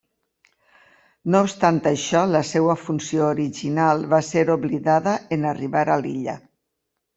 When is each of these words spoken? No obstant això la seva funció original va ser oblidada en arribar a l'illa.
No 1.35 1.41
obstant 1.47 1.77
això 1.91 2.23
la 2.37 2.41
seva 2.53 2.77
funció 2.87 3.23
original 3.35 4.03
va 4.15 4.23
ser 4.31 4.45
oblidada 4.57 5.17
en 5.39 5.49
arribar 5.53 5.87
a 5.99 6.03
l'illa. 6.05 6.39